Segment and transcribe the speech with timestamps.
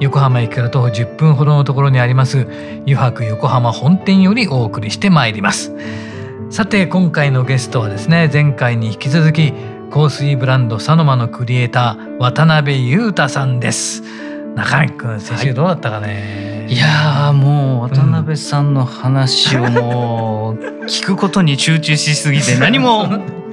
[0.00, 2.46] 横浜駅から徒歩10分ほどのところにあります
[2.86, 5.74] 湯泊横浜本店よりお送りしてまいります。
[6.50, 9.52] さて今回のゲストはですね前回に引き続き
[9.90, 14.02] 香水ブランドサノマのクリエイター渡辺裕太さんです。
[14.54, 23.06] 中根君先週どうだったかね、はい、いやもう渡辺さんの話をもう 聞くことに集中しすぎて何も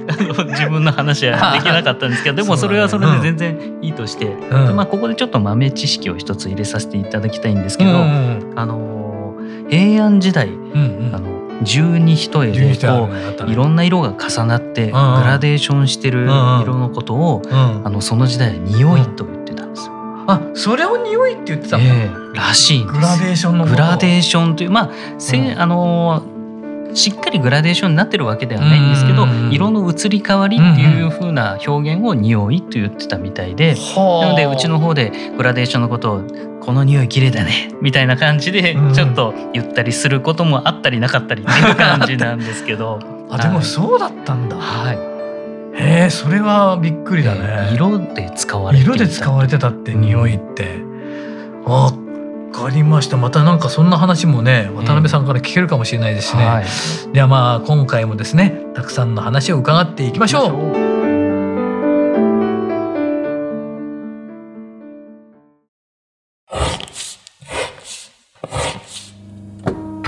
[0.50, 7.96] 自分の話はできなかったんですけど でもそれはそれで全然いいとして、うん、まあ、ここでちょっと豆知識を一つ入れさせていただきたいんですけど、うん。
[7.96, 9.34] うん、あの
[9.68, 13.08] 平安時代、うんうん、あの十二一重でこ
[13.46, 16.24] ういろんな色が重なってグラデーションしてる
[16.62, 19.92] 色のことを、あのその時代は匂いと言ってたんですよ。
[20.28, 22.98] あそれを匂いって言ってた、えー、らしいんです。
[22.98, 26.22] グラデーションのグラデーションというまあ、せ、うん、あの
[26.96, 36.22] しっかりグラデーションになってるわけではないんですけど色の移り変わりっていう風な表現を匂いと言ってたみたいでなのでうちの方でグラデーションのことを
[36.60, 42.98] この匂い綺麗だね みたいな感じでちょっと言ったりすることもあったりなかったりっていう感じなんですけど。
[43.28, 44.56] あでもそうだったんだ。
[44.56, 45.16] はい。
[45.76, 51.92] へえそれはびっくりだね色で使われて色で使われてたって匂いって、うん、あ
[52.56, 53.18] かりました。
[53.18, 56.48] またなんかそんな話もね渡辺さんから聞けるかもしれないですしね、うん。
[56.48, 56.64] はい、
[57.12, 60.86] ではまあ今回もですねたくさんの話を伺っていきましょう。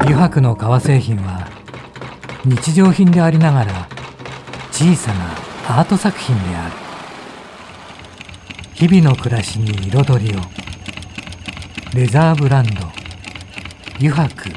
[0.01, 1.47] 油白の革製品は
[2.47, 3.89] 日常品でありながら
[4.73, 5.27] 小さな
[5.81, 6.75] アート作品である。
[8.73, 10.41] 日々の暮らしに彩りを
[11.95, 12.71] レザーブランド。
[13.97, 14.51] 油白。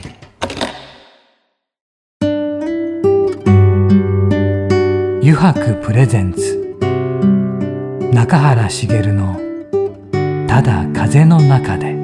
[5.21, 6.77] 油白プレゼンツ。
[8.13, 9.39] 中原茂の
[10.45, 11.95] 「ただ風の中で」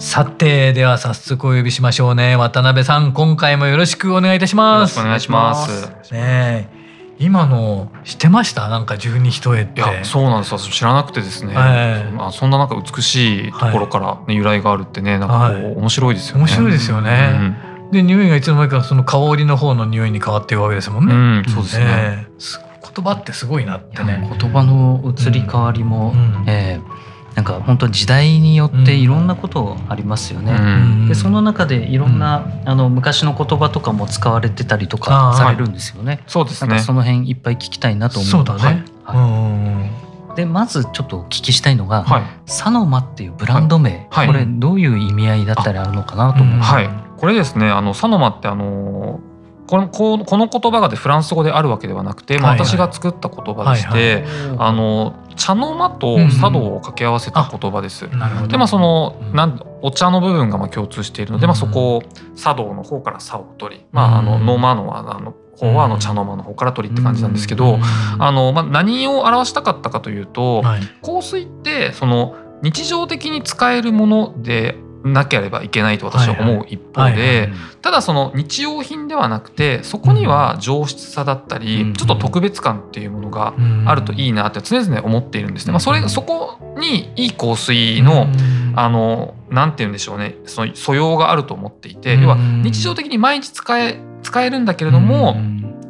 [0.00, 2.34] さてでは早速お呼びしましょうね。
[2.34, 4.98] 渡辺さん今回もよろしくお願いいたします。
[4.98, 5.92] お願いします。
[6.12, 6.77] ね
[7.20, 8.68] 今の知ってました？
[8.68, 9.80] なんか十二一重って。
[9.80, 16.42] いやそうなんです知らなくてですね、えー、そんななんか美しいところから、ね、由来があるってねなんかこう、面白いですよね。
[16.42, 24.28] 面白いですよね、うん、で匂いがいつの間にかその香りの方の匂いに変わっていくわけですもんね、うん、そうですね、えー、言葉ってすごいなってね。
[24.38, 27.08] 言葉の移り変わりも、うん、えー
[27.38, 30.50] なんか本当時代によっていろんなことありますよね。
[30.50, 36.14] うん、でその中でいろんな、うん、あの昔の言葉とかも使われてたりとかされるんですよね。
[36.14, 36.80] はい、そうですね。
[36.80, 38.84] その辺いっぱい聞きたいなと思うそうだね。
[39.04, 46.58] はい、でまずちょっとお聞きしたいのが、はい、サノマっていうブランド名、はい、これどういう意味合いだったりあるのかなと思う。
[46.58, 49.20] はい、これですねあのサノマってあの
[49.68, 49.88] この
[50.24, 54.24] この言葉がでフランス語であるわけではなくて、まあ、私が作った言葉でして、
[54.58, 58.06] あの茶の間と茶道を掛け合わせた言葉です。
[58.06, 62.02] うんうん、でまあそのなんお茶の部分がまあ共通しているので、まあ、そこを
[62.34, 67.78] 茶道の方から茶を取り、まあ、あのの間のあの方はあの茶の間の方から取りって感じなんですけど、
[68.18, 77.50] あのまあ、何を表したかったかというと、はい、香水ってその日常的に使えるものでなければいけないと私は思う一方で
[77.82, 83.54] ただその日用品ではなくてそこには上質さだったり、ちょっと特別感っていうものが
[83.86, 85.72] あるといいなって常々思っているんですね。
[85.72, 88.26] まあ、それそこにいい香水の、
[88.74, 90.36] あのなんて言うんでしょうね。
[90.46, 95.36] その素養があると思っていて、要は日常的に毎日使え使えるんだけれども、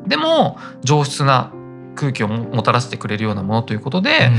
[0.07, 1.53] でも上質な
[1.99, 4.31] 空気をもたらしてくれるようなものということで、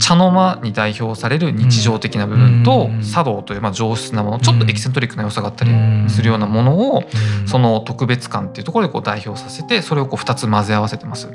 [0.00, 5.70] 茶の間に代表される日常的な部分と、茶道というまあ上質なものちょっとエキセントリックな良さがあったり
[6.08, 7.04] するようなものを、
[7.46, 11.28] その特別感っていうところでこう代表させてそれをこう2つ混ぜ合わせてます。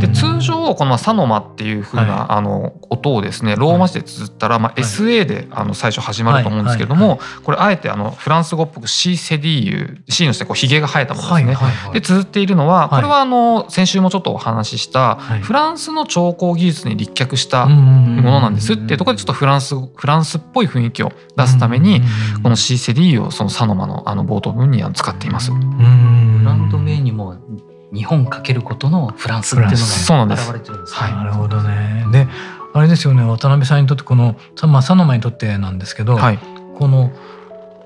[0.00, 11.68] で通常この「サノマ」っていう風なあの音をですねローマ字で綴ったらまあ SA であの最初始まると思うんですけれどもこれあえてあのフランス語っぽく「シーセディーユ」C の下こうひげが生えたものですね。
[11.92, 18.74] で綴っているのはこれはあの先週もちょっとお話ししたフランスの調香技術に立脚したものなんです。
[18.74, 22.02] っていうところでちょっとフランスフランスっぽい雰囲気を出すために
[22.42, 25.50] このシーセディをそのサノマのあの冒頭部分に使っています。
[25.50, 25.56] ブ
[26.44, 27.36] ランド名にも
[27.92, 31.00] 日本かけることのフランスっていうのが現れてるんですね。
[31.00, 32.04] はい、なるほどね。
[32.12, 32.28] で
[32.74, 36.38] あれですよね渡辺さんにとってこのさまあ佐野間にとってなんですけど、はい。
[36.78, 37.10] この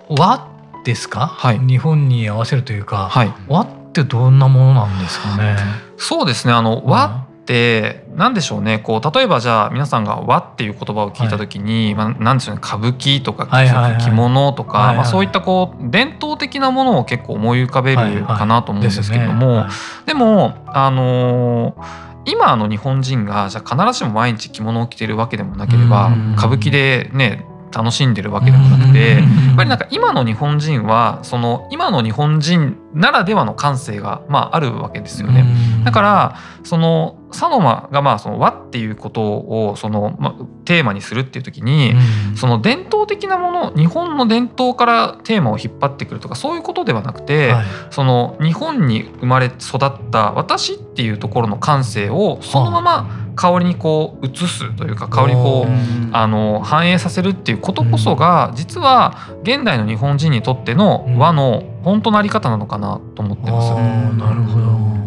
[0.08, 0.48] 和
[0.84, 1.60] ですか、はい。
[1.60, 3.32] 日本に合わせるというか、はい。
[3.46, 5.56] 和ってどんなものなんですかね？
[5.96, 6.52] そうですね。
[6.52, 8.78] あの和って何でしょうね。
[8.78, 12.60] こう例えばじゃあ皆さんが和っていう言葉を聞いた時に、まあ、なんでしょうね。
[12.64, 14.00] 歌舞伎とかはいはいはい。
[14.02, 19.66] 着物とか、はいはいまあ、そういったこう伝統的なものを結構思い浮かべるかなと思うんですけれども、
[20.06, 26.34] でもあのー今の日本人がじゃあ必ずしも毎日着物を着てるわけでもなければうん。
[26.34, 29.18] 歌舞伎でね楽しんでるわけでもなくて。
[29.18, 35.44] うんやっぱりなんか今の日本人はその今の日本人ならではの感性がまああるわけですよね。
[35.80, 35.84] うん。
[35.84, 41.92] だからその佐野間がまあその和っていうことをそのまあテーマにするっていう時に
[42.30, 42.36] うん。
[42.36, 47.64] その伝統的なもの日本の伝統からテーマを引っ張ってくるとかそういうことではなくて、はい。
[47.90, 63.70] その日本に生まれ育った私っていうところの感性をそのまま香りにこう移すというか香りにこううんあの反映させるっていうことこそが実は現代の日本人にとっての和の本当のあり方なのかなと思ってます。
[64.18, 64.99] なるほど。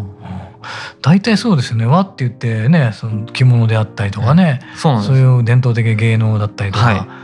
[1.02, 1.86] 大体そうですよね。
[1.86, 7.24] 和って言ってねその着物であったりとかね、そうそういう伝統的芸能だったりとか、はい。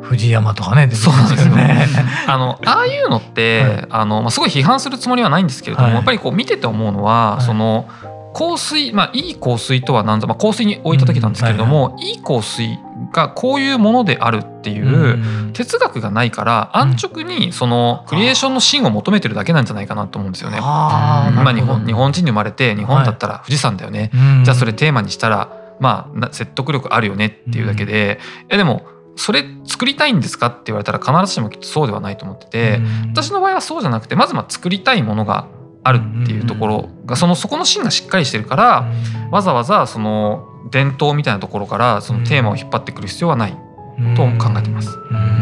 [0.00, 1.86] 藤山とかねそうですね。
[2.26, 3.86] あのああいうのって、はい。
[3.90, 5.94] あのまあ、すごい批判するつもりはないんですけれども、はい。
[5.96, 7.44] やっぱりこう見てて思うのは、はい。
[7.44, 7.88] その
[8.34, 12.22] 香水まあいい香水とは何ぞ、まあ、香水に置いた時なんですけれども、いい。
[12.22, 12.78] 香水
[13.12, 15.52] がこういうものであるっていう、うん。
[15.52, 20.58] 哲学がないから安直にそのクリエーションの芯を求めてるだけなんじゃないかなと思うんですよね。
[20.60, 21.78] あーまあ、なるほど。
[21.78, 24.44] 日本日本人に生まれて日本だったら富士山だよね、うん。
[24.44, 28.86] じゃあそれテーマにしたらまあな説得力あるよねっていうだけで、いやでも
[29.16, 33.10] それ作りたいんですかって言われたら必ずしもきっとそうではないと思ってて、うん。
[33.10, 35.48] 私の場合はそうじゃなくてまずまあ作りたいものが
[35.84, 38.92] あるっていうところがそのそこの芯がしっかりしてるから
[39.30, 43.52] わざわざその伝統みたいなところからそのテーマを引っ張ってくる必要はない
[44.16, 44.90] と考えてます。
[45.10, 45.38] うん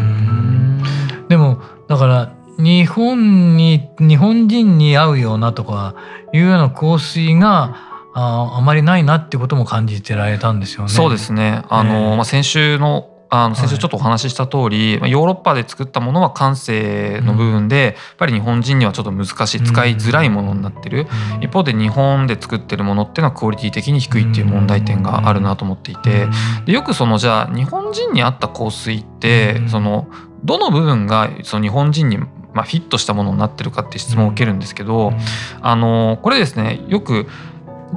[1.27, 5.95] でもだから日本に日本人に合うようなとか
[6.33, 7.75] いうような香水が
[8.13, 10.89] ああまりないなってことも感じてられたんですよね。
[10.89, 13.69] そうですねあの、ねまあ、先週のあの先はい。
[13.75, 21.43] 週ちょっとお話しした通り、まあヨーロッパで作ったものは感性の部分で、やっぱり日本人にはちょっと難しい使いづらいものになってる、うん。
[21.43, 26.27] 一方で日本で作ってるものっていうのはクオリティ的に低いっていう問題点があるなと思っていて、
[26.65, 29.69] でよくそのじゃあ日本人に合った香水って、うん。
[29.69, 30.07] その
[30.43, 35.13] どの部分がその日本人にまあフィットしたものになってるかっていう質問を受けるんですけど、
[35.61, 37.27] あのこれですねよく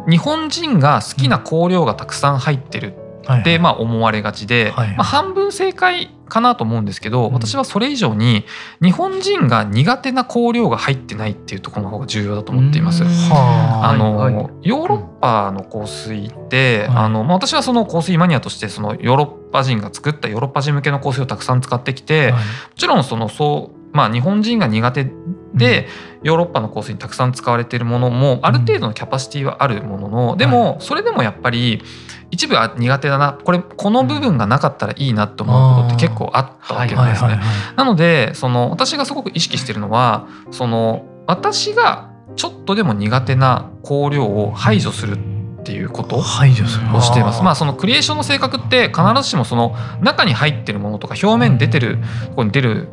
[0.08, 7.32] 日本人が好きな香料がたくさん入ってるはいってまあ思われがちで、はいまあ、半分正解かなと思うんですけど、うん。
[7.34, 8.44] 私はそれ以上に
[8.82, 13.04] 日本人が苦手な香料が入ってないっていうところの方が重要だと思っています。
[13.04, 13.96] はあ。
[13.96, 14.50] の、はいはい。
[14.62, 22.38] ヨーロッパの香水って、はいあのまあ、私はその香水マニアとしてそのヨーロッパ人が作ったヨーロッパ人向けの香水をたくさん使ってきて、も
[22.76, 25.10] ちろんそのそう、まあ、日本人が苦手
[25.54, 25.88] で、
[26.22, 31.82] ヨーロッパの香水にたくさん使われているものもある程度のキャパシティはあるものの、でもそれでもやっぱり
[32.30, 33.32] 一部は苦手だな。
[33.32, 37.40] これこの部分がなかったらいいなと思うことって結構あったわけなんですね。
[37.76, 45.16] なのでその私がすごく意識してるのはその私がちょっとでも苦手な香料を排除する
[45.60, 47.42] っていうことをしています。
[47.42, 52.88] まああそのクリエーションの性格って必ずしもその中に入ってるものとか表面に出てるところに出る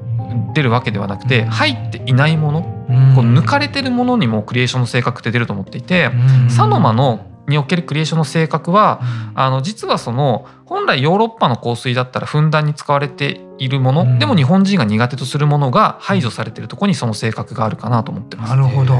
[0.54, 2.62] 出るわけではなくて入っていないもの
[3.16, 6.12] こう抜かれてるものにもクリエーションの性格って出ると思っていて
[6.50, 9.02] サノマのにおけるクリエーションの性格は
[9.36, 18.50] あの実はその本来ヨーロッパの香水だったらふんだんに使われているもの、うんでも日本人が苦手とするものが排除されてるところにその性格があるかなと思ってます。
[18.50, 18.96] なるほど。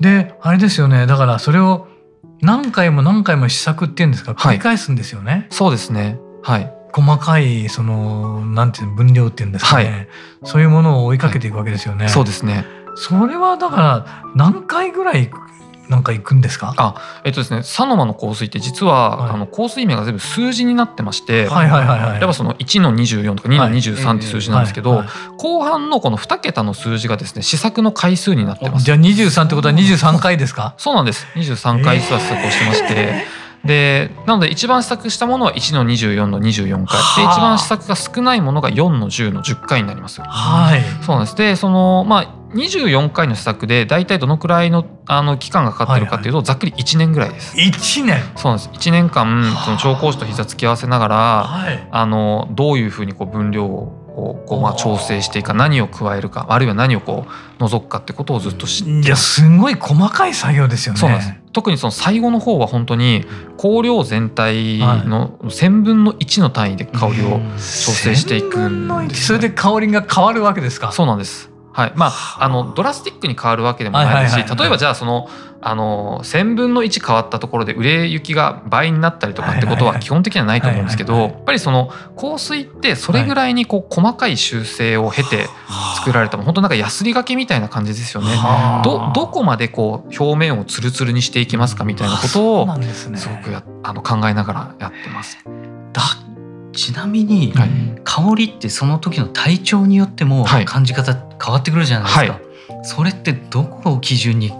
[0.00, 1.88] であれですよねだからそれを
[2.40, 4.34] 何回も何回も試作っていうんですか？
[4.34, 5.46] はい繰り返すんですよね。
[5.50, 6.18] そうですね。
[6.42, 6.72] はい。
[6.92, 10.08] 細かいそのなんていうの分量っていうんですかね、
[10.44, 12.08] そういうものを追いかけていくわけですよね。
[12.08, 12.66] そうですね。
[12.96, 15.30] それはだから何回ぐらい
[15.92, 16.74] なんか行くんですか？
[16.76, 22.10] あ、えっとですね、サノマの香水って実は、はいあの香水名が全部数字になってまして、はいはいはいはい。
[22.14, 25.08] やっぱその1の24とか2の23って数字なんですけど、はいはい
[25.38, 30.74] 後半のこの2桁の数字がですね試作の回数になってますじゃあ23ってことは23回ですか。
[30.78, 33.24] そうなんです23回実は試作をしてまして、
[33.64, 36.76] でなので一番試作したものは1の24の24回。
[36.76, 37.32] ではあ。
[37.32, 40.20] 一番試作が少ないものが4の10の10回になります。
[40.20, 40.82] はい。
[41.04, 41.36] そうなんです。
[41.36, 47.56] でそのまあ24回の試作で大体どのくらいのあの期間がかかってるかっていうと、ざっくり1年ぐらいです。
[47.56, 48.20] 1年。
[48.36, 48.70] そうなんです。
[48.70, 51.88] 1年間その調香師と膝つき合わせながらはい。
[51.90, 57.30] あのどういうふうにこう分量ををこうまあ調整していくか何を加えるかあるいは何をこう
[57.62, 61.00] 除くかってことをずっと知っていやすごい細かい作業ですよね。
[61.00, 63.24] そうなんです特にその最後の方は本当に
[63.60, 70.92] 香料全体の1,000分の1の単位で香りを調整していくん1000分の1ですそれで香りが変わるわけですか？
[70.92, 71.51] そうなんです。
[71.72, 72.48] はい、まああ。
[72.48, 75.28] のドラスティックに変わるわけでもないですし例えばじゃあその
[75.64, 85.46] あの1,000分の1変わったところで売れ行きが倍になったりとかってことは基本的にはないと思うんですけどやっぱりその香水ってそれぐらいにこう細かい修正を経て
[85.96, 88.34] 作られたもう本当なんかヤスリがけみたいな感じですよね。
[88.34, 88.82] はあ。
[88.82, 95.38] どどこまでこう表面をツルツルにしていきますかみたいなことそうをすごくやあの考えながらやってます。
[95.92, 96.02] だ
[96.72, 97.70] ちなみに、はい。
[98.04, 100.64] 香りってその時の体調によってもはい。
[100.64, 101.12] 感じ方
[101.42, 102.40] 変わってくるじゃないですか、
[102.82, 104.52] それってどこを基準に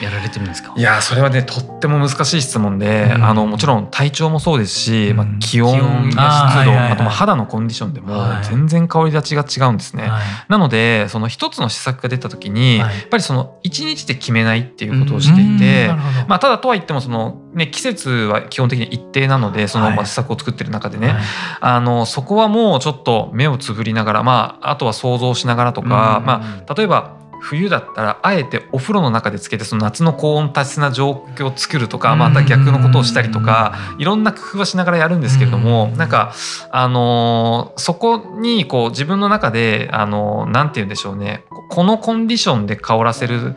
[0.00, 0.74] やられてるんですか？
[0.76, 3.24] いやーそれはねとっても難しい質問で、うん。
[3.24, 8.44] あのもちろん体調もそうですし、まあうん、気温気温や湿度、あとまあ肌のコンディションでもはい。
[8.44, 10.08] 全然香り立ちが違うんですね。
[10.08, 10.22] はい。
[10.48, 12.98] なのでその一つの施策が出た時に、はい。
[12.98, 15.96] やっぱりその一日で決めないっていうことをしていて、うん
[16.28, 19.96] まあ、ただとは言ってもその、ね、季節は基本的に一定なのでそのはい。
[19.96, 21.22] まあ施策を作ってる中でね、はい。
[21.60, 26.26] あのそこはもうちょっと目をつぶりながら、まあ、あとは想像しながらとか、うん。
[26.26, 36.34] まあ、例えば冬だったらあえてお風呂の中でつけてその夏の高温多湿な状況を作るとかまた逆のことをしたりとかいろんな工夫はしながらやるんですけれどもうんなんか、
[36.70, 43.56] あのーそこにこう自分の中で、あのーなんて言うんでしょうねこのコンディションで香らせる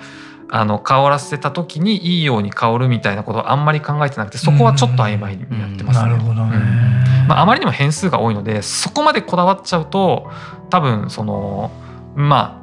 [0.50, 6.10] あの香らせた時にいいように香るみたいなことはあんまり考えてなくてそこはちょっと曖昧にやってますね。
[6.10, 6.58] なるほどね。
[7.28, 10.30] まあ、あまりにも変数が多いのでそこまでこだわっちゃうと
[10.70, 11.72] 多分その
[12.16, 12.63] まあ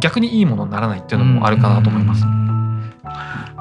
[0.00, 2.24] 逆にいいものにならないっていうのもあるかなと思います。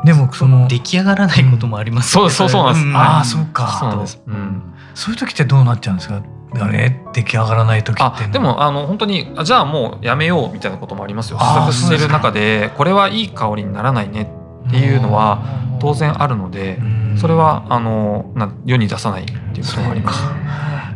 [0.05, 2.98] でもその出来上がらないこともありますよねそうそうそうなんです。
[2.98, 3.77] ああそうか。
[3.79, 4.22] そうです。
[4.25, 4.63] うん。
[4.96, 6.24] そういう時ってどうなっちゃうんですか？
[6.53, 11.39] あれ出来上がらない時ってあでもあの本当にあじゃあもうやめようみたいなこともありますよ。
[11.39, 14.29] 試作してる中でこれはいい香りにならないね
[14.67, 15.43] っていうのは
[15.79, 16.79] 当然あるので
[17.15, 20.24] それはあのな世に出さないっていうこともあります。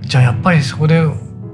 [0.01, 1.05] じゃあやっぱりそこで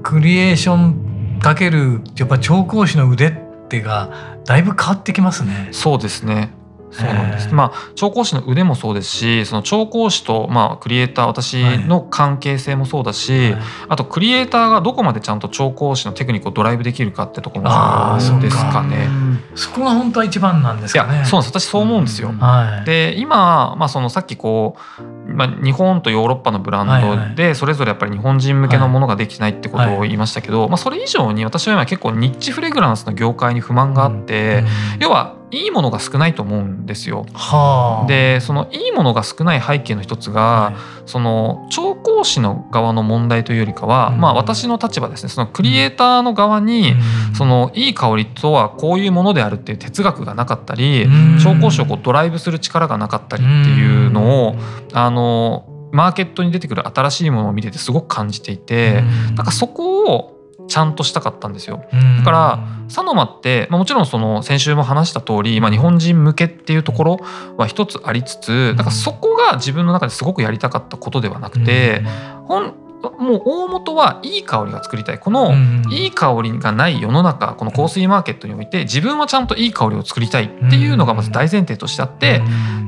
[0.02, 3.41] クリエーションかけるやっぱ調香師の腕って
[3.80, 5.68] がだいぶ変わってきますね。
[5.72, 6.52] そうですね。
[6.92, 7.54] そうなんです。
[7.54, 19.08] まあ調香師の腕もそうですし、その調香師とまあクリエイター私の関係性もそうだし、はいあとクリエイターがどこまでちゃんと調香師のテクニックをドライブできるかってところもあー重要ですかね。
[19.54, 21.18] そこが本当は一番なんですいかね。
[21.18, 21.60] やそうなんです。
[21.60, 22.30] 私そう思うんですよ。
[22.30, 22.84] うんはい。
[22.84, 34.64] で今、まあ、そのさっきこう、まあ、日本とヨーロッパのブランドでそれぞれやっぱり日本人向けのものができてないってことを言いましたけど、まあ、それ以上に私は今結構ニッチフレグランスの業界に不満があって、
[35.00, 37.26] 要はいいものが少ないと思うんですよ。
[37.34, 38.06] はあ。
[38.06, 51.38] でそのいいものが少ない背景の一つが、はいその調香師の側の問題というよりかは、うんまあ私の立場ですねそのクリエイターの側に、うんそのいい香りとはこういうものであるっていう哲学がなかったり、うん。
[51.38, 54.56] 調香師をこうドライブする力がなかったりっていうのを、
[54.92, 59.02] あのマーケットに出てくる新しいものを見ててすごく感じていて、
[59.36, 60.32] なんかそこを
[60.68, 61.84] ちゃんとしたかったんですよ。
[62.18, 67.20] だからサノマって、まあ、もちろんその先週も話した通り、まあ、日本人向けっていうところ
[67.56, 68.84] は一つありつつなん。
[68.84, 72.02] かそこが自分の中ですごくやりたかったことではなくて、
[72.46, 72.74] ほん
[73.10, 75.18] もう大元はいい香りが作りたい。
[75.18, 75.52] この
[75.90, 82.42] いい香りがない世の中この香水マーケットにおいて自分はちゃんといい香りを作りたいっていうのがまず大前提としてあって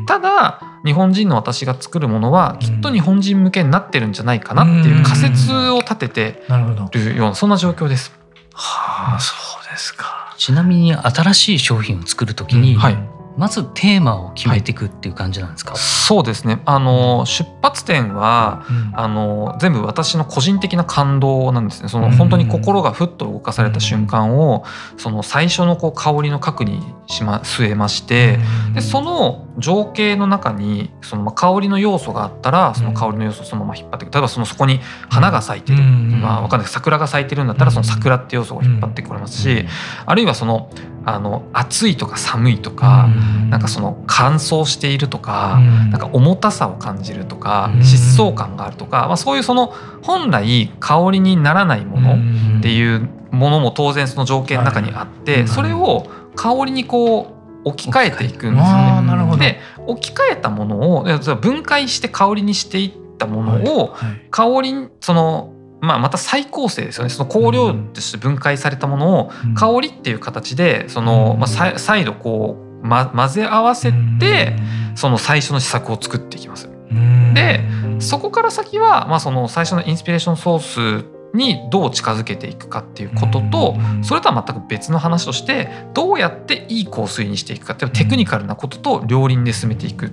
[0.07, 6.91] ただ日本人の私が作るものはきっと日本人向けになってるんじゃないかなっていう仮説を立ててなるほど。
[6.93, 8.13] るようなそんな状況です。
[8.53, 10.35] はあそうですか。
[10.37, 16.63] ちなみに新しい商品を作るときに、はいまずテーマを決めていくっていう感じなんですか、そうですね。
[16.65, 18.93] あの出発点はうん。
[18.95, 21.89] あの全部私の個人的な感動なんですね。
[21.89, 22.13] そのうん。
[22.17, 24.65] 本当に心がふっと動かされた瞬間を
[24.97, 28.39] その最初のこう香りの核にしま据えまして
[28.75, 34.13] でその情景の中にそのまあ香りの要素があったらその香りの要素をそのまま引っ張っていく。
[34.13, 36.21] 例えばそのそこに花が咲いてる、うん。
[36.21, 36.69] まあ、わかんない。
[36.69, 39.67] 桜が咲いてるんだったらその桜って要素が引っ張ってこれますし、
[40.07, 40.71] あるいはその
[41.07, 43.09] あの暑いとか寒いとか、
[43.51, 47.81] なんかその乾燥しているとか、なんか重たさを感じるとか、うん。
[47.81, 52.15] 疾走感があるとか、まあ、そういうその本来香りにならないもの
[52.59, 55.49] ってういうものも当然その条件の中にあって、はい。
[55.49, 56.07] それを
[56.37, 59.37] 香りにこう置き換えていくんですよね。
[59.39, 61.05] で置き換えたものを
[61.41, 64.27] 分解して香りにしていったものを、はい。
[64.31, 65.54] 香りにその、
[65.85, 67.11] まあ、また再構成ですよね。
[67.11, 69.55] その香料として分解されたものをうん。
[69.55, 71.39] 香りっていう形でその、うん。
[71.39, 74.57] まあ、再再度こう、ま、混ぜ合わせて、
[74.95, 76.69] その最初の試作を作っていきます。
[76.69, 77.35] うん。
[77.35, 77.61] で
[78.01, 84.05] そこから先は、まあ、その最初のインスピレーションソースにどう近づけていくかっていうこととうん。
[84.05, 90.13] それとは全く別の話としてどうやっていい香水にしていくかっていうテクニカルなことと両輪で進めていく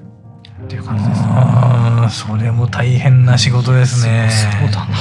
[0.63, 1.27] っていう感じですね。
[1.29, 4.29] あーそれも大変な仕事ですね。
[4.31, 4.95] そうだな。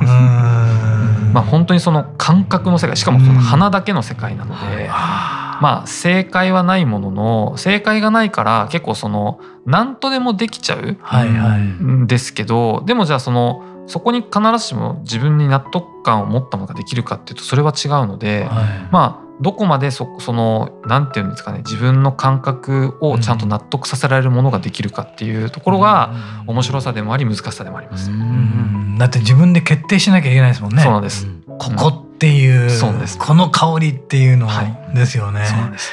[0.00, 11.60] うんまあ本当にその感覚の世界しかもその花だけの世界なので、あまあ正解はないものの正解がないから結構その何とでもできちゃうーはいはい。
[11.60, 26.14] んですけどでもじゃあそのそこに必ずしも自分に納得感を持ったものができるかっていうとそれは違うので、はいまあどこまでそそのなんていうんですかね自分の感覚をちゃんと納得させられるものができるかっていうところが
[26.46, 28.10] 面白さでもあり難しさでもあります。
[28.10, 30.82] うんだって自分で決定しなきゃいけないですもんね。
[30.82, 31.26] そうなんです。
[31.46, 34.62] ここっていう、そうですこの香りっていうのは
[34.94, 35.46] ですよね。
[35.46, 35.90] そうなんです。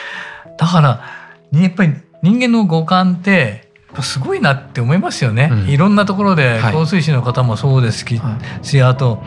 [0.57, 1.01] だから
[1.53, 3.67] やっぱり人間の五感って
[4.01, 9.23] すごいなって思いますよね、うんいろんなところではい香水師の方もそうですし、はいあと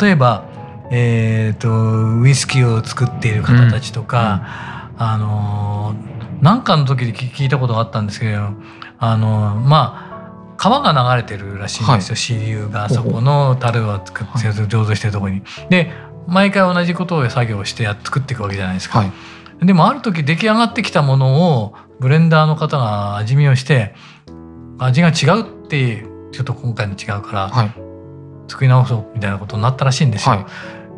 [0.00, 0.44] 例えば、
[0.90, 8.50] えー、とウイスキーを作っている方たちとか、あのーなんかの時に聞聞いたことがあったんですけど
[8.98, 10.14] あのーまあ
[10.56, 15.42] 川が流れてるらしいんですよ、支流がそこの樽を作っては醸造してるところに。
[15.68, 15.90] で
[16.26, 19.00] 毎回同じことを作業してや作っていくわけじゃないですか。
[19.00, 19.04] は
[19.60, 19.66] い。
[19.66, 23.94] でもある時出来上がってきたものをブレンダーの方が味見をして
[24.78, 27.83] 味が違うってちょっと今回の違うからはい。
[28.48, 30.34] 作り直そうみたいなことになったらしいんですよ。
[30.36, 30.46] はい。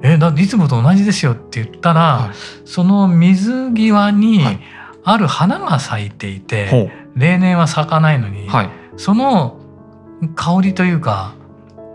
[0.03, 2.37] えだいつもと同じですよって言ったら、はい
[2.67, 4.61] その水際にはい
[5.09, 8.49] ある花が咲いていて、ほ例年は咲かないのに。
[8.97, 9.61] その
[10.35, 11.35] 香りというか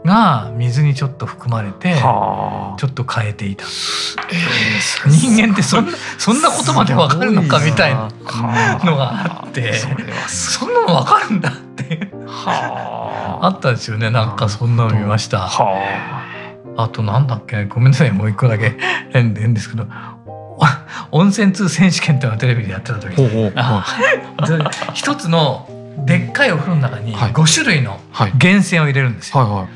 [0.05, 3.65] が水にちょっと含まれてはちょっと変えていた。
[3.65, 9.73] え人間ってそんなそんなことまでわかるのかみたいなはのがあって
[10.27, 11.53] そんなのわかるんだ
[12.47, 13.47] あ。
[13.49, 14.09] ったんですよね。
[14.09, 15.39] なんかそんなの見ました。
[15.39, 16.23] は
[16.77, 16.89] あ。
[16.89, 17.65] となんだっけ？
[17.65, 18.11] ごめんなさい。
[18.11, 18.77] もう一個だけ。
[19.11, 19.87] 変変ですけど。
[21.11, 23.15] お温泉通選手権っていうのをテレビでやってた時。
[23.15, 23.53] ほうほう。
[23.55, 23.85] あ
[24.47, 25.67] で一つの
[26.05, 27.31] でっかいお風呂の中にはい。
[27.31, 28.31] 5種類のはい。
[28.33, 29.67] 源泉を入れるんですよ、はいはい。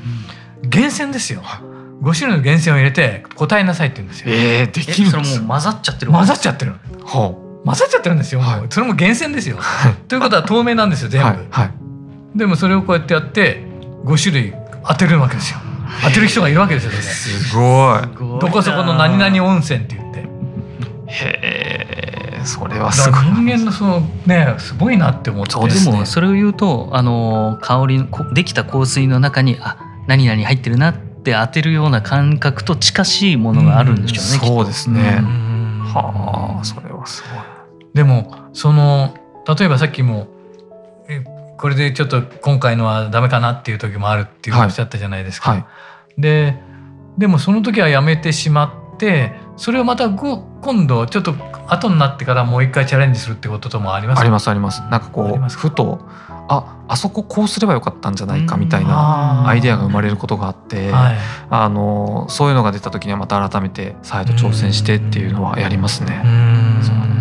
[0.64, 1.62] 源泉ですよ、は
[2.02, 6.74] 5種類の源泉を入れて答えなさいって言うんですよ、えー、でえきるそれもう混ざっちゃってる混ざっちゃってる。
[7.04, 9.58] は混ざっちゃってるんですよ、それも源泉ですよ。
[9.58, 9.94] はい。
[10.08, 11.72] ということは透明なんですよ全部、はいはい
[12.36, 13.64] でもそれをこうやってやって
[14.04, 14.54] 5種類
[14.88, 15.60] 当てるわけですよ。
[16.04, 17.04] 当てる人がいるわけですよそれ。
[17.04, 20.20] ですごいどこそこの何々温泉って言って。
[21.08, 23.22] へえそれはだすごい。
[23.22, 25.52] 人間のそのねすごいなって思って。
[25.54, 34.38] そうですねでもそれを言うとあの香りこできた香水の中にあ何々入ってるなって当てるような感覚と近しいものがあるんでしょうね。
[34.38, 35.18] きっとそうですね。
[35.20, 35.80] うん。
[35.86, 37.86] はあそれはすごい。
[37.94, 39.16] でもその
[39.58, 40.35] 例えばさっきもえ
[41.66, 45.50] これでちょっと今回のはダメかなっていう時もあるっていうはいおっしゃったじゃないですか。
[45.50, 45.66] はい。
[46.16, 46.60] で
[47.18, 51.34] でもその時はやめてしまってそれをまたご今度ちょっと
[51.68, 54.20] 後になってからもう一回チャレンジするってことともあります？
[54.20, 54.82] ありますあります。
[54.92, 61.18] なんかこうふとああそここうすればよかったんじゃないかみたいななアイデアが生まれることがあって、はい、
[61.50, 66.18] あのそういうのが出た時にはまた改めて再度挑戦してっていうのはやりますうね。
[66.18, 66.84] ん。
[66.84, 67.16] そうなん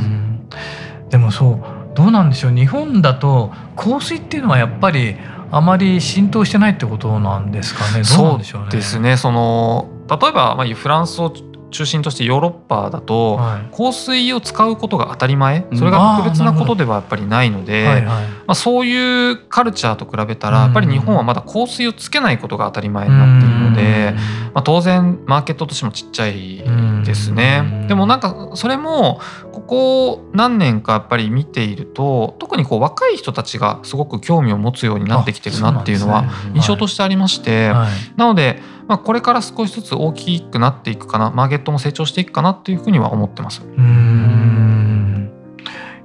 [0.51, 1.09] です。
[1.09, 2.53] でもそうどうなんでしょう？
[2.53, 5.17] 日本だと香水っていうのはやっぱり
[5.51, 8.03] あまり浸透してないってことなんですかね？
[8.17, 8.71] どうなんでしょうね？
[8.71, 9.17] ですね。
[9.17, 11.33] その例えば、まあ、フランスを
[11.75, 13.77] 中心としてヨーロッパだと、はい。
[13.77, 15.67] 香水を使うことが当たり前？
[15.71, 15.77] うん。
[15.77, 20.65] それが特別なことではやっぱりないので、まあ、そういうカルチャーと比べたらうん。
[20.67, 24.15] やっぱり日本はまだ香水をつけないことが当たり前になっているので、
[24.55, 26.59] まあ、当然マーケットとしてもちっちゃい
[27.05, 27.37] ですうん。
[27.37, 27.87] ね。
[27.89, 29.21] でもなんかそれも
[29.53, 37.91] ここ何年かやっぱり見ていると特にこう若い人たちがすごく興味を持つようになってきてるなっていうのは印象としてありまして、はい。
[38.17, 43.63] なので、まあ、これから少しずつ大きくなっていくかなマーケットも成長していくかなっていうふうには思ってます。
[43.63, 45.31] うーん。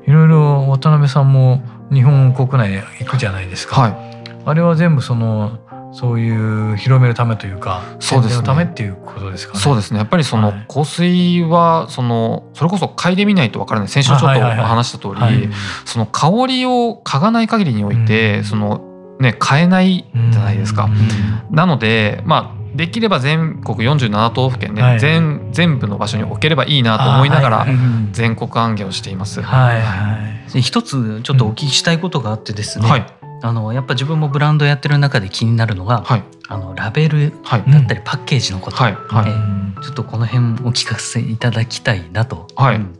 [0.07, 1.61] いろいろ渡辺さんも
[1.91, 5.59] 日本国内で行くじゃないですか、はい、あれは全部その
[5.91, 8.45] そういう広めるためというかそうですね。
[8.45, 9.59] ためっていうことですかね。
[9.59, 9.97] そうですね。
[9.97, 10.65] やっぱりそのはい。
[10.67, 13.89] 香水はそのそれこそ嗅いでみないとわからない。
[13.89, 15.49] 先週ちょっと話した通り、はい。
[15.85, 18.43] その香りを嗅がない限りにおいて、うん。
[18.43, 20.85] そのね買えないじゃないですか。
[20.85, 21.55] うん。
[21.55, 24.99] なのでまあできれば全国47都道府県で、はい。
[24.99, 27.67] 全全部の場所に置ければいいなと思いながら、
[28.12, 29.41] 全国暗記をしています。
[29.41, 30.17] はいは
[30.49, 30.53] い。
[30.53, 33.05] で一つちょっとお聞きしたいことがあってですね、はい。
[33.41, 36.23] あのやっぱ自分もブランドやってる中で気になるのが、はい。
[36.47, 39.84] あのラベルだったりパッケージのこと、はい。
[39.84, 42.47] ちょっとこの辺お聞かせいただきたいなと。
[42.55, 42.75] はい。
[42.75, 42.98] うん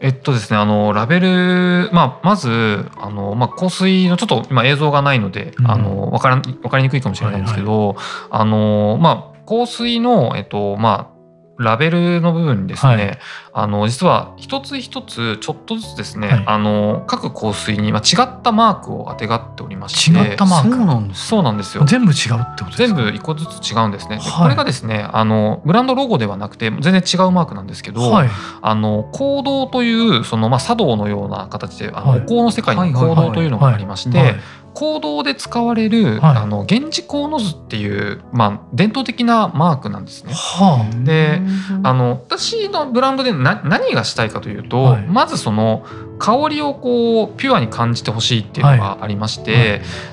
[0.00, 7.96] えっとですねあのラベル、まあ、まずあの、まあ、香水のちょっと今映像がないので、うんあの分からん分かりにくいかもしれないんですけど、
[8.30, 11.19] あのまあ香水の、えっとまあ、
[11.62, 13.18] ラベルの部分にですね、はい、
[13.52, 20.18] あの実は一つ一つちょっとずつですね、はい、あの各香水に、まあ、違ったマークをあてがっておりまして。
[20.18, 21.26] 違ったマークそうなんです。
[21.26, 21.84] そうなんですよ。
[21.84, 22.94] 全部違うってことですか？
[22.94, 34.36] 全部一個ずつ違うんですね、はい、これがですねあのブランドロゴではなくて全然違うマークなんですけど、あの行動というその、まあ、茶道のような形であの、お香の世界に行動というのがありまして、
[34.80, 40.32] 行動で使われる、はい、あの源氏鴻図っていう、まあ、伝統的なマークなんですね。
[40.32, 41.42] はあ、で
[41.82, 45.84] あの私のブランドでな何がしたいかというと、はい、まずその
[46.18, 49.58] 香りをこうピュアに感じてほしいっていうのがありまして、は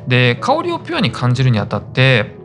[0.08, 2.36] い、で香りをピュアに感じるにあたって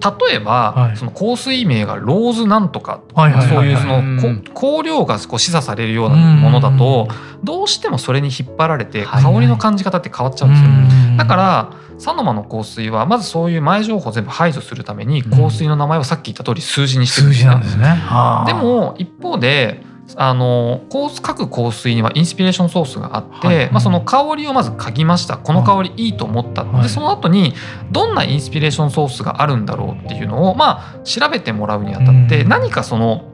[0.00, 7.08] 例えば、はい、その香水名がローズなんとかそういうその香料がこう示唆されるようなものだと
[7.42, 10.64] どうしてもそれに引っ張られて香りの感じ方って変わっちゃうんです
[11.10, 11.16] よ。
[11.16, 18.02] だからサノマの香水はまずそういう前情報を全部排除するために香水の名前をさっき言った通り数字にしてるんですね。
[18.46, 19.82] でも一方で
[20.14, 20.82] あの
[21.22, 25.36] 各香水にはインスピレーションソースがあって、はい、まあ、その香りをまず嗅ぎました。
[25.36, 27.54] この香りいいと思った、はい、でその後に
[27.90, 33.32] どんなインスピレーションソースがあるんだろうっていうのを、まあ、調べてもらうにあたって何かその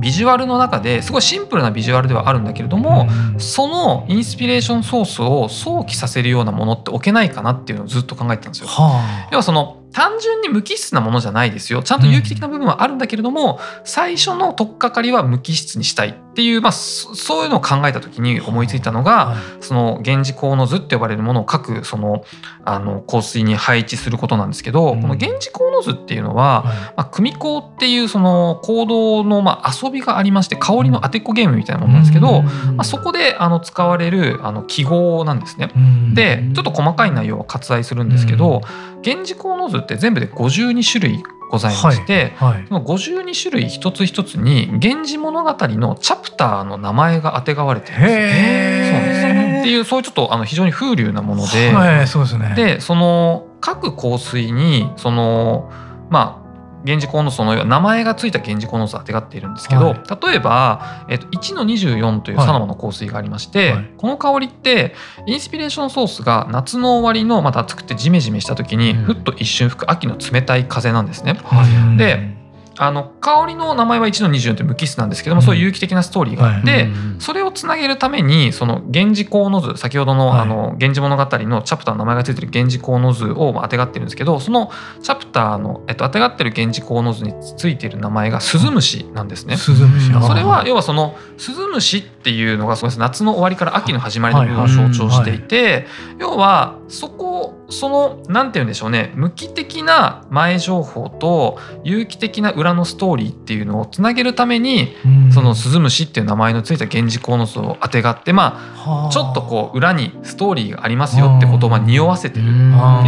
[0.00, 3.06] ビジュアルの中ですごいシンプルなビジュアルではあるんだけれども、
[3.38, 8.68] そのインスピレーションソースを想起させるようなものって置けないかなっていうのをずっと考えてたんですよ。
[8.68, 11.82] はあ、要はその単純に無機質なものじゃないですよ。
[11.82, 22.24] ちゃんと有機的な部分はあるんだけれども、うん、最初の取っかかりは無機質にしたいっていう、まあ、そういうのを考えた時に思いついたのが、はい、その源氏香の図って呼ばれるものを各その
[22.64, 35.70] あの香水に配置することなんですけど、うん、この源氏香の図っていうのは、はい、まあ、組香っていうその行動のまあ遊びがありまして香りの当てっこゲームみたいなものなんですけど、まあ、そこであの使われるあの記号なんですね。
[36.14, 38.62] でちょっと細かい内容は割愛するんですけど、
[39.04, 48.90] 源氏香の図って全部で52種類ございまして、はいはい、その52種類一つ一つに「源氏物語」のチャプターの名前があてがわれてるんです。
[48.90, 49.60] そうです。
[49.60, 55.70] っていうそういうちょっとあの非常に風流なもので、はい、そうですね、でその各香水にその
[56.10, 56.43] まあ
[56.84, 64.94] 源氏コノスの名前がついた源氏コノスをあてがっているんですけど、はい、例えば、えっと、1の24というサナマの香水がありまして、はい、この香りって
[65.26, 71.38] インスピレーションソースが夏の終わりのまた暑くてジメジメした時にふっと一瞬吹く秋の冷たい風なんですね。
[71.42, 72.43] はい、で
[72.76, 84.70] あの香りの名前は1の24って無機質なんですけども、そういう有機的なストーリーがあって、それをつなげるためにその「源氏香の図」先ほどの「あの源氏物語」のチャプターの名前がついてる「源氏香の図」をあてがってるんですけどその
[85.02, 89.56] チャプターの、えっと、あてがってる「源氏香の図」についている名前が「スズムシ」なんですね。
[89.56, 90.12] スズムシ。
[90.26, 95.86] それは要はそのスズムシっていうのが夏の終わりから秋の始まりの部分を象徴していて、
[96.18, 99.12] 要はそこその何て言うんでしょうね。
[99.14, 112.50] 無機的な前情報と有機的な裏のストーリーっていうのをつなげるために、うん、そのスズムシっていう名前のついた源氏コウノスをあてがってまあちょっとこう裏にストーリーがありますよってことをまあ匂わせてるって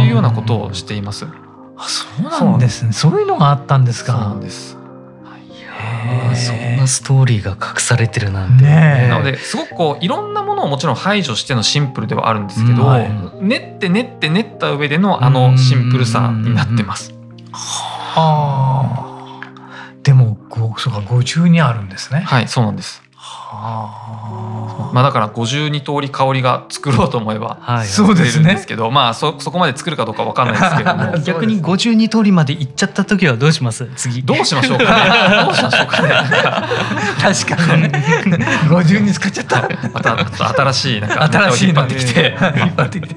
[0.01, 1.25] いうようなことをしています。
[1.79, 2.91] あそうなんですね。
[2.91, 4.13] そういうのがあったんですか。
[4.13, 4.76] そうなんです
[6.35, 13.09] そんなストーリーが隠されてるなんて、ね、なのですごくこういろんなものをもちろん排除してのシンプルではあるんですけど、はい、
[13.41, 17.13] 練って練って練った上でのあのシンプルさになってます。
[17.51, 19.07] はあ。
[20.03, 20.37] でも
[20.77, 22.21] そうか52あるんですね。
[22.21, 23.01] はいそうなんです。
[23.01, 23.06] はあ、
[24.93, 28.53] まあだから52通り香りが作ろうと思えば、はい、そうですね。
[28.53, 33.89] ですけど、まあそそこまで作るかどうかわかんないですけども、 逆に52通りまで行っちゃった時はどうします？
[33.95, 35.43] 次どうしましょうかね。
[35.45, 36.09] どうしましょうかね。
[37.21, 37.83] 確かに
[38.69, 39.69] 52使っちゃった。
[39.93, 40.17] また
[40.53, 43.15] 新しいなんか新しい引っ張ってきて、引っ張ってきて。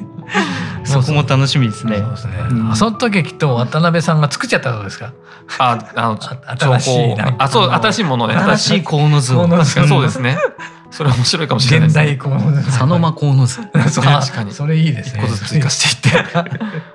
[0.90, 1.98] そこも楽しみですね。
[1.98, 2.32] そうですね。
[2.50, 5.12] うん、その時きっと渡辺さんが作っちゃったことですか？
[5.58, 8.34] あ、あの新しいあ、そう新しいものね。
[8.34, 9.48] 新しいコウノズを。
[9.64, 10.38] そうですね。
[10.90, 12.64] それ面白いかもしれない現代コウノズ。
[12.64, 13.60] 佐野間コウノズ。
[13.72, 14.52] 確かに。
[14.52, 15.22] それいいですね。
[15.24, 16.30] 一個ずつ追加していって。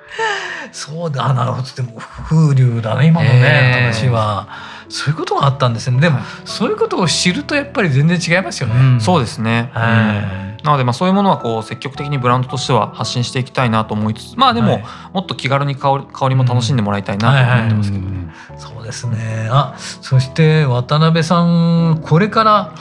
[0.72, 1.68] そうだなるほど。
[1.74, 4.48] でも風流だね今のね話は。
[4.88, 6.00] そういうことがあったんですね。
[6.00, 9.00] でも、そういうことを知るとやっぱり全然違いますよね。
[9.00, 9.70] そうですね。
[9.72, 17.92] はいなのでまあそういうものはこう積極的にブランドとしては発信していきたいなと思いつつまあでも、はい、もっと気軽に香り香りも楽しんでもらいたいなと思ってます。
[17.92, 19.48] けど、ねそうですね。
[19.50, 22.74] あそして渡辺さんこれから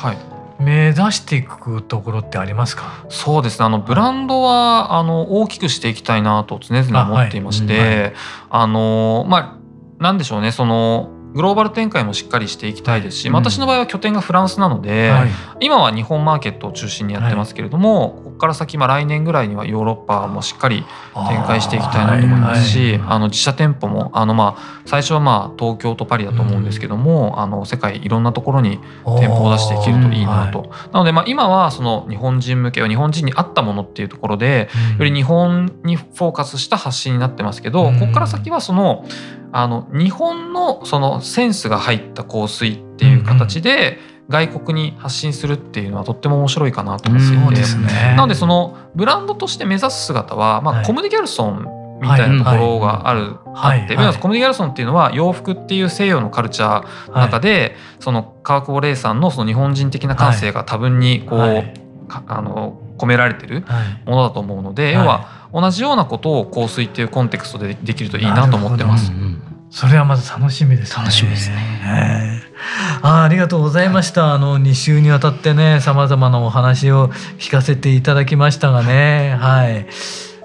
[0.60, 3.06] 目指していくところってありますか？
[3.10, 3.66] そうですね。
[3.66, 8.14] あのブランドはあの大きくしていきたいなと常々思っていまして、
[8.50, 8.64] あはい。
[8.64, 9.60] あのま
[10.00, 10.52] あなんでしょうね。
[10.52, 20.86] そのグローバル展開もしっかりしていきたいですし、うん、私の場合は拠点がフランスなので、はい、今は日本マーケットを中心にやってますけれども、はい、こから先、まあ、来年ぐらいにはヨーロッパもしっかり
[21.30, 30.72] 展開していきたいなと思いますしあの自社店舗もあの、まあ、最初はまあ東京とパリだと思うんですけども、あの世界いろんなところに店舗を出していけるといいなと。
[30.92, 34.70] なのでまあ今はその日本人向けは日本人に合ったものっていうところで
[35.00, 39.06] より日本にフォーカスした発信になってますけど、ここから先はその
[39.52, 47.62] あの日本のそのセンスが入った香水っていう形で、外国に発信するっていうのはとっても面白いかなと思って。
[47.62, 51.68] いて、なのでそのブランドとして目指す姿は、まあ、コムデ・ギャルソン
[52.02, 61.64] みたいなところがある、あって、コムデ・ギャルソンっていうのは洋服っていう西洋のカルチャーの中で、その川久保玲さんのその日本人的な感性が多分にこう、
[62.10, 63.64] あの込められてる
[64.06, 69.12] ものだと思うので、要は同じようなことを香水っていうコンテクストでできるといいなと思ってます。
[69.70, 72.45] それはまず楽しみです、ね、楽しみですね。
[73.02, 74.34] あありがとうございました。
[74.34, 79.38] あの2週にわたってね、さまざまなお話を聞かせていただきましたがね。
[79.40, 79.88] はい。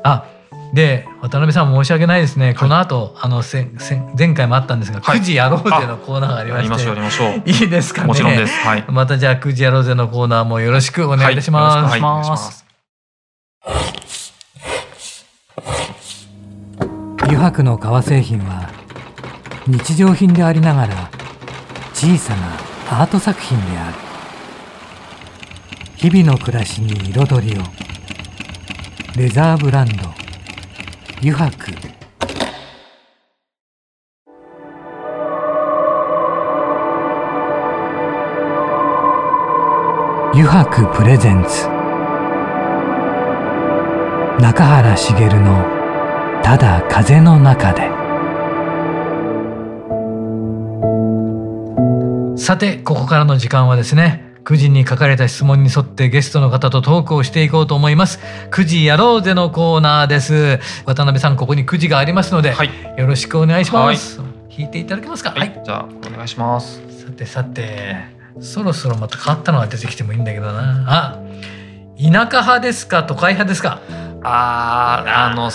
[0.02, 0.26] あ、
[0.72, 2.54] で渡辺さん申し訳ないですね。
[2.54, 8.06] この後、はい、あのせせ前回もあったんですが、はい、9時やろうぜのコーナーがありまして、やりましょう いいですかね。
[8.06, 8.66] もちろんです。
[8.66, 8.84] はい。
[8.88, 11.76] またじゃあ9時やろうぜのコーナーもよろしくお願いいたします。
[11.76, 12.64] はい、お願いします。
[17.22, 18.68] 油白の革製品は
[19.66, 21.10] 日常品でありながら
[22.00, 23.98] 小さなアート作品である。
[25.96, 27.62] 日々の暮らしに彩りを。
[29.18, 30.08] レザーブランド。
[31.18, 31.72] 油白
[40.32, 41.68] 油白プレゼンツ。
[44.40, 45.66] 中原茂の
[46.42, 47.90] 「ただ風の中で」
[52.40, 58.18] さてここからの時間はですね9時に書かれた質問に沿ってゲストの方とトークをしていこうと思います。
[58.50, 60.58] 9時やろうぜのコーナーです。
[60.86, 66.80] 渡辺さんここに9時がありますので、はい、よろしくお願いします、はい、引いていただけますか、はい、じゃあお願いします。
[67.04, 67.96] さてさて
[68.40, 70.84] そろそろまた変わったのが出てきてもいいんだけどな。
[70.88, 71.18] あ
[71.98, 73.82] 田舎派ですか都会派ですか？
[74.22, 75.50] あああの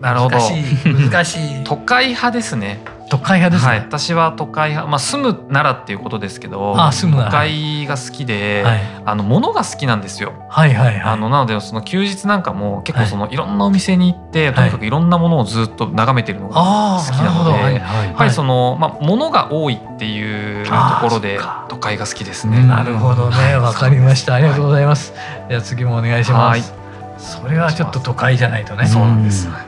[0.00, 0.38] なるほど。
[0.38, 1.64] 難しい難しい。
[1.68, 10.32] 都会派ですね都会派ですね、はい、私は都会派、まあ、住む奈良っていうことですけどあ住む都会が好きで、はい、あの物が好きなんですよ。
[10.48, 21.38] はいはいはい、あのなのでその休日なんかも結構そのいろんなお店に行って、はい、とにかくいろんなものをずっと眺めてるのが好きなので、はい、やっぱりその、まあ、物が多いっていうところで
[21.68, 22.64] 都会が好きですね。
[22.66, 23.56] なるほどね。
[23.56, 24.34] わかりました。
[24.34, 25.12] ありがとうございます。
[25.48, 26.74] じゃあ次もお願いします。
[27.18, 28.86] それはちょっと都会じゃないとね。
[28.86, 29.48] そうなんです。
[29.50, 29.65] ダメ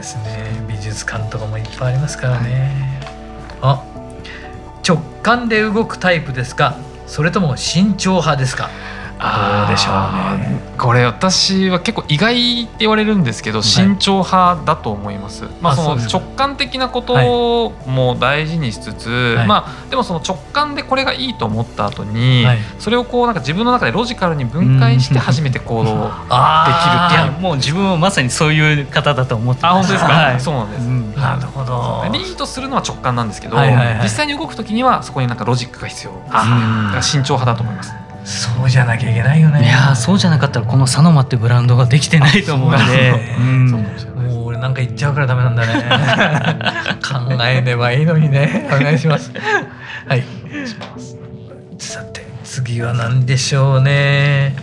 [0.00, 0.64] ですね。
[0.66, 3.00] 美術館とかもいっぱいありますからね、
[3.60, 3.84] あ
[4.86, 6.76] 直感で動くタイプですか？
[7.06, 8.70] それとも慎重派ですか？
[9.20, 15.44] どうでしょうねこれ私は結構意外って言われるんですけど、慎重派だと思います。
[15.60, 17.14] まあその直感的なこと
[17.86, 27.32] も大事にしつつ、はい、まあでもその直感でこれがいいと思った後に、はい、それをこうなんか自分の中でロジカルに分解して初めて行動できるっていう。
[27.44, 30.12] もう自分はまさにそういう方だと思ってあ本当ですか？
[30.12, 30.86] はい、そうなんです。
[30.86, 32.06] うん、なるほど。
[32.10, 36.12] リードするのは直感なんですけど、はいはいはい、実際に動く時にはそこになんかロジックが必要。
[36.30, 37.94] ああ、慎重派だと思います。
[38.24, 39.64] そうじゃなきゃいけないよね。
[39.64, 43.12] いやそうじゃなかったらこのサノマってブランドができてないと思うので、
[44.28, 45.72] もう俺なんか言っちゃうからダメなんだね。
[47.02, 48.68] 考えればいいのにね。
[48.70, 49.32] お願いします。
[50.06, 50.24] はい。
[51.78, 54.54] さて次は何でしょうね。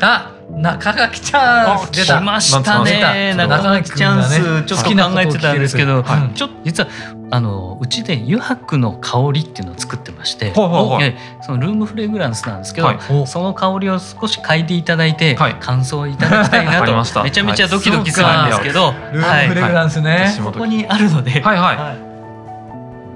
[0.00, 2.18] あ中垣チャンス出た。
[2.18, 3.34] 来ましたね。
[3.34, 6.88] 中垣チャンスちょっと考えてたんですけど、ちょっと実は
[7.30, 16.90] あのうちで油白の香りっていうのを作ってまして、はい、そのルームフレグランスなんですけど、はい、その香りを少し嗅いでいただいて、はい、感想をいただきたいなと。
[17.22, 22.10] めちゃめちゃドキドキするんですけど、ルームフレグランスね、そこにあるので、はいはい、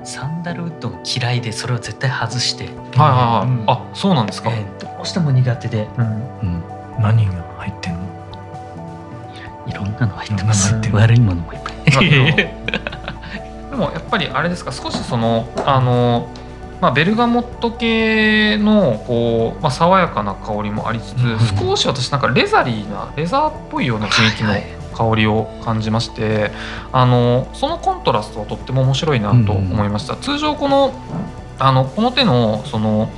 [0.07, 6.05] サンダルウッドが嫌いでそれを絶対外して、はいはいはい、うん、あそうなんですか、えー、どうしても苦手で、うん。
[6.05, 6.09] う
[6.45, 6.63] ん、
[7.01, 8.01] 何が入ってんの？
[9.67, 10.75] いろんなの入ってます。
[10.93, 11.71] 悪いものもいっぱ
[12.03, 12.11] い
[13.75, 16.29] でもやっぱりあれですか少しそのあの、
[16.81, 24.55] まあ、ベルガモット系のこう、まあ、爽やかな香りもありつつ、うん、少し私なんかレザリーなレザーっぽいような雰囲気の
[25.11, 26.53] 香りを感じまして、はいはい、
[26.93, 30.15] あのそのコントラストはとっても面白いなと思いました。
[30.15, 30.93] うん、通常この
[31.59, 33.11] あのこの手のその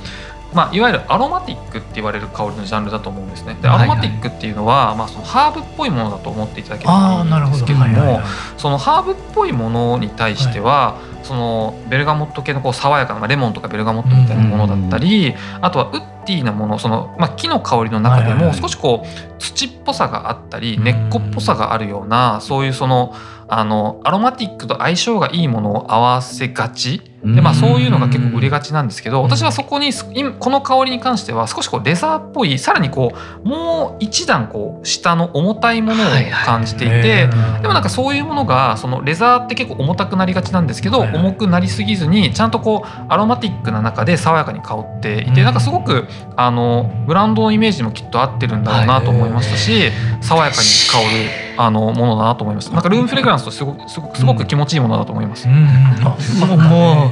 [0.53, 3.57] まあ、いわゆるアロマティックって言われる香りのジャンルだと思うんですね。
[3.61, 8.21] でアロマティックっていうのは、まあ、そのハーブっぽいものだと思っていただければいいんですけども
[8.57, 18.61] そのハーブっぽいものに対しては、そのベルガモット系のこう爽やかな、まあ、レモンとかベルガモットみたいなものだったり、あとはウッティーなものその、まあ、木の香りの中でもはいはいはい。
[18.61, 19.07] 少しこう
[19.39, 20.83] 土っぽさがあったりうん。
[20.83, 23.13] 根っこっぽさがあるようなそういうその
[23.49, 27.01] あのアロマティックと相性がいいものを合わせがち。
[27.23, 29.25] で、まあ、そういうのが結構売れがちなんですけどうん。
[29.25, 33.11] 私はそこに今この香りに関しては少しこうレザーっぽいさらにこ
[33.43, 36.07] うもう一段こう下の重たいものを
[36.45, 37.27] 感じていて。
[37.61, 45.43] でもなんかそういうものがそのレザーって結構重たくなりがちなんですけど、重くなりすぎずにちゃんとこうアロマティックな中で爽やかに香っていて、うん。
[45.43, 50.99] なんかすごくあのブランドのイメージにもきっと合ってるんだろうなと思いましたし、爽やかに香
[51.41, 55.47] るあのものだなと思いましたなんかルームフレグランスとすごくすごくすごく気持ちいいものだと思います。
[55.47, 55.67] うんうん
[56.03, 57.11] あも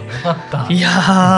[0.70, 0.90] ういや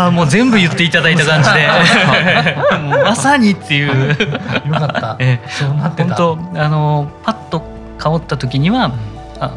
[0.10, 1.67] ーもう全部言っていただいた感じで。
[3.04, 4.10] まさにっていう。
[4.10, 5.15] よかった。
[5.20, 6.15] えそうなってた。
[6.15, 7.63] 本当あのパッと
[7.98, 8.91] 香った時には
[9.39, 9.52] あ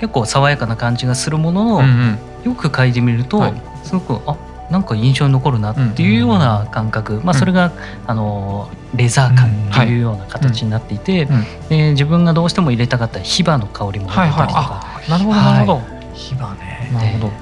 [0.00, 2.18] 結構爽やかな感じがするものの、うんうん。
[2.44, 3.54] よく嗅いでみると、はい。
[3.82, 4.34] すごくあ
[4.70, 7.72] なんか印象に残るなっていうような感覚、まあ、それが、
[8.06, 11.68] あのレザー感っていうような形になっていて、うん。
[11.68, 15.82] で自分がどうしても入れたかったヒバの香りも入れたりとか、はいなるほどなるほど、
[16.14, 16.90] 火花ね。
[16.92, 17.32] なるほど。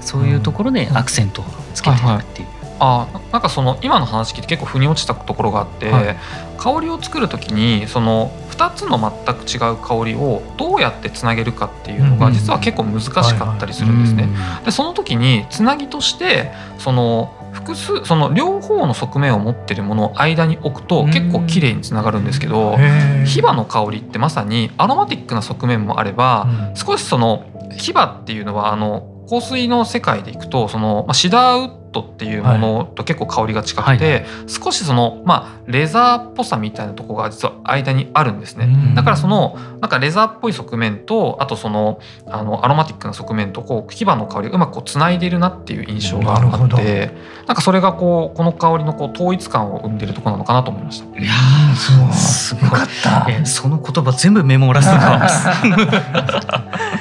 [0.00, 2.48] そういうところでアクセントをつけていくっていう。
[2.80, 6.16] あなんかその今の話聞いて結構腑に落ちたところがあって、はい
[6.58, 14.28] 香りを作る時にその2つの全く違う香りをどうやってつなげるかっていうのが実は結構難しかったりするんですね。
[14.64, 21.10] でその時につなぎとしてその複数その両方の側面を持ってるものを間に置くとうん。
[21.10, 22.76] 結構綺麗につながるんですけど
[23.24, 26.76] ヒバの香りってまさにアロマティックな側面もあればうん。
[26.76, 27.44] 少しその
[27.76, 38.66] ヒバっていうのはあの香水の世界でいくとその、まあ、シダーウッドっていうものと結構香りが近くて、少しその、まあ、レザーっぽさみたいなところが実は間にあるんですね。
[38.66, 38.94] うん。
[38.94, 47.14] だからそのなんかレザーっぽい側面とあとそのあのアロマティックな側面とこうヒバの香りがうまくこうつないでいるなっていう印象があって
[47.46, 51.18] なんかそれがこうこの香りのこう統一感を生んでるところなのかなと思いました。
[51.18, 51.32] いや
[51.70, 52.64] うんすごいすごい。
[52.64, 53.26] よかった。
[53.30, 55.48] えその言葉全部メモらせてもらいます。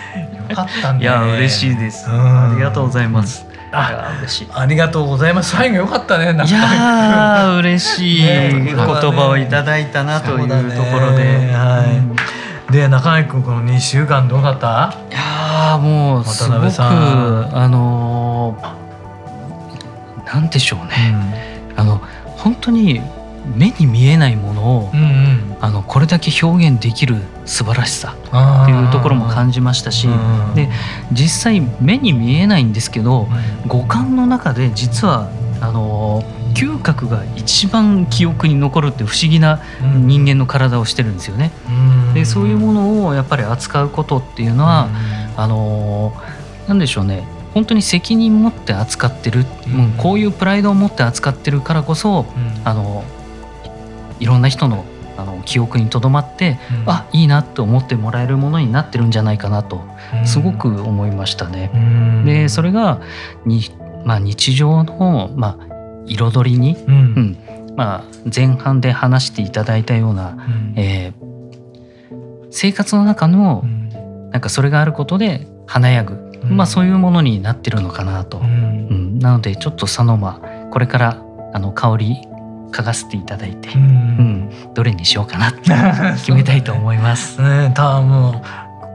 [0.61, 1.01] よかったね。
[1.01, 2.09] いや嬉しいです。
[2.09, 2.51] うん。
[2.51, 3.43] ありがとうございます。
[3.43, 4.47] いあや嬉しい。
[4.53, 5.55] ありがとうございます。
[5.55, 8.23] 最後よかったねいやー 嬉しい。
[8.23, 11.53] ね言葉をいただいたなというところで、ね。
[11.53, 11.97] はい。
[11.97, 12.15] うん。
[12.71, 14.93] で中根君この2週間どうだった？
[15.09, 16.63] いやーもうすごく
[17.53, 18.77] あのー
[20.33, 21.15] なんでしょうね、
[21.77, 22.01] あの
[22.35, 23.01] 本当に
[23.55, 25.57] 目に見えないものを、うんうん。
[25.59, 30.69] あのこれだけ表現できる素晴らしさっていうところも感じましたし、うんで
[31.11, 33.27] 実際目に見えないんですけど
[33.63, 33.67] うん。
[33.67, 35.29] 五感の中で実は
[35.61, 40.07] あのー嗅覚が一番記憶に残るって不思議なうん。
[40.07, 41.51] 人間の体をしてるんですよね。
[41.69, 42.13] うん。
[42.13, 44.89] でそういうものをやっぱり扱うことっていうのは、
[45.35, 47.23] あのーなんでしょうね。
[47.53, 49.93] 本当に責任持って扱ってる、うん。
[49.97, 52.61] こういうプライドを持って扱ってるからこそ、うん。
[52.67, 53.03] あの
[54.19, 54.85] いろんな人の
[55.17, 56.89] あの記憶にとどまって、うん。
[56.89, 59.83] あいいなと思ってもらえるものになってるんじゃないかなと
[60.25, 61.71] すごく思いましたね。
[61.73, 62.25] うん。
[62.25, 63.01] でそれが
[63.45, 63.61] に、
[64.05, 65.65] まあ、日常の、まあ、
[66.05, 66.93] 彩りに、うん。
[66.93, 67.37] うん。
[67.75, 68.03] まあ、
[68.33, 70.73] 前半で話していただいたような、うん。
[70.75, 71.27] えー
[72.49, 73.89] 生活の中のうん。
[74.31, 76.57] なんかそれがあることで華やぐ、うん。
[76.57, 79.17] まあそういうものになってるのかなと、ううん。
[79.17, 82.17] んなのでちょっとサノマこれからあの香り
[82.71, 83.83] 嗅がせていただいて、ううん。
[84.49, 85.71] んどれにしようかなって
[86.17, 87.41] 決めたいと思います。
[87.41, 87.71] ね。
[87.73, 88.41] たも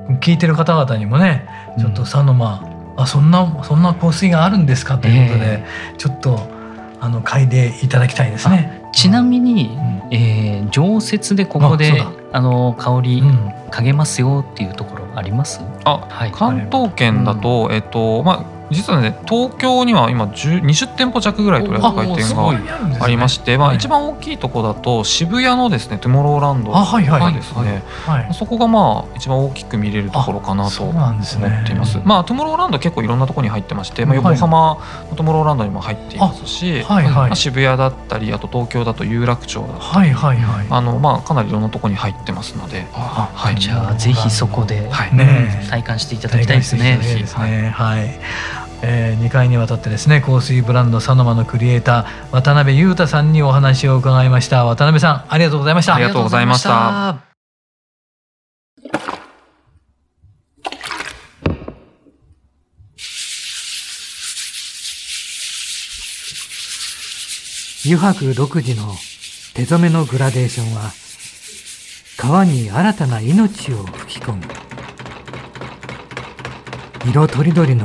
[0.08, 1.46] う聞いてる方々にもね
[1.78, 2.62] ちょっと佐野間
[2.96, 4.98] あそんなそんな香水があるんですか？
[4.98, 5.64] ということで、え
[5.98, 6.48] ちょっと
[7.00, 8.82] あの嗅いでいただきたいですね。
[8.92, 10.02] ちなみにう、ん。
[10.14, 13.52] えー常設でここであの香りうん。
[13.70, 15.61] 嗅げますよっていうところあります？
[15.85, 16.32] あはい。
[16.32, 18.40] 関東圏だと、えっとまあ
[18.72, 23.76] 実はね東京には今10 20店舗弱ぐらい取り扱い店がありまして、まあ、はい。
[23.76, 27.20] 一番大きいとこだと渋谷のですねトゥモローランドあはいはい。
[27.20, 28.35] はいですね、はい。
[28.35, 31.46] そこがまあ一番大きく見れるところかなとそうなんですね。
[31.46, 32.00] 思っています。
[32.04, 34.35] まあトゥモローランド結構いろんなところに入ってまして、まあ、はい。
[34.35, 34.78] 横浜
[35.11, 37.12] のトゥモローランドにも入っていますし、はいはい。
[37.14, 40.66] まあ、渋谷だったりあと東京だと有楽町だったり、はいはいはい。
[40.70, 43.56] あのまあかなりいろんなところに入ってますので、あはい。
[43.56, 46.98] じゃあぜひそこで、ね体感していただきたいですね。
[47.02, 47.73] いいですね。
[47.75, 48.10] はい。
[48.83, 54.64] えー、2回にわたってですね香水ブランドサノマのクリエイター渡辺裕太さんにお話を伺いました。
[54.64, 55.94] 渡辺さんありがとうございました。
[55.94, 57.33] ありがとうございました。
[67.85, 68.94] 油白独自の
[69.54, 70.92] 手染めのグラデーションは
[72.16, 74.42] 川に新たな命を吹き込む。
[77.04, 77.85] 色とりどりの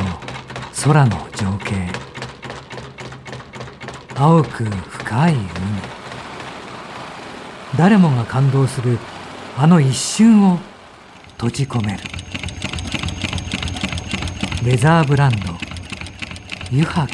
[0.83, 1.89] 空の情景。
[4.15, 5.41] 青く深い海。
[7.77, 8.99] 誰もが感動する
[9.57, 10.59] あの一瞬を
[11.31, 11.99] 閉じ込める。
[14.63, 15.37] レザーブランド。
[16.71, 17.07] 油白。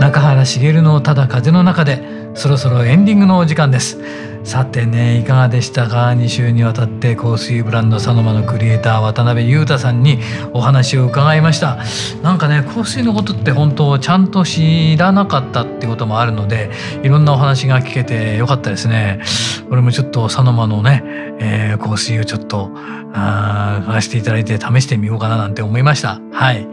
[0.00, 3.98] 中原茂のただ風の中でそろそろエンディングのお時間です。
[4.44, 10.20] さてねいかがでしたか？2週にわたって香水ブランドサノマのクリエイター渡辺裕太さんに
[10.52, 11.78] お話を伺いました。
[12.22, 16.70] なんかね香水のことって本当ちゃんと知らなかったってこともあるので
[17.02, 19.20] いろんなお話が聞けてよかったですね。
[19.70, 21.02] 俺もちょっとサノマのね、
[21.40, 22.70] えー、香水をちょっと
[23.14, 26.20] あ買わせていただいて試してみようかななんて思いました。
[26.32, 26.68] はい。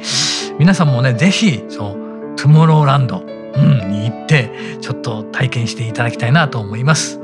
[0.60, 3.24] 皆さんもね是非そうトゥモローランド、
[3.56, 4.52] うん、に行って
[4.82, 7.20] ちょっと体験していただきたいなと思います、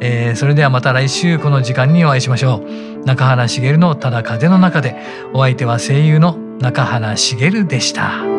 [0.00, 4.96] えー、それではまた来週この時間にお会いしましょう中原茂のただ風の中で
[5.32, 8.33] お相手は声優の中原茂でした。